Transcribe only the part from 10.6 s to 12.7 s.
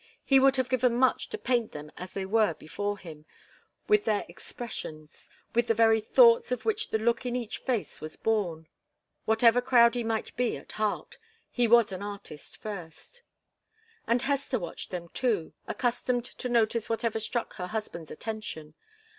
heart, he was an artist